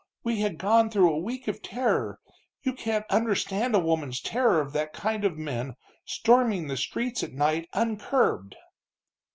[0.23, 2.19] We had gone through a week of terror
[2.63, 7.33] you can't understand a woman's terror of that kind of men, storming the streets at
[7.33, 8.55] night uncurbed!"